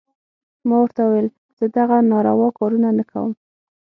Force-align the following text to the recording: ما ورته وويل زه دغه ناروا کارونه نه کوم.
ما 0.67 0.75
ورته 0.81 1.01
وويل 1.03 1.27
زه 1.57 1.65
دغه 1.77 1.97
ناروا 2.11 2.49
کارونه 2.59 2.89
نه 2.97 3.03
کوم. 3.11 3.31